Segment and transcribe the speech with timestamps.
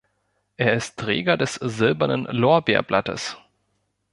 [0.57, 3.37] Er ist Träger des Silbernen Lorbeerblattes.